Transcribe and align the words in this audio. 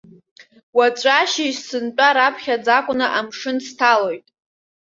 Уаҵәы 0.77 1.11
ашьыжь 1.21 1.59
сынтәа 1.67 2.09
раԥхьаӡакәны 2.15 3.05
амшын 3.17 3.57
сҭалоит. 3.65 4.25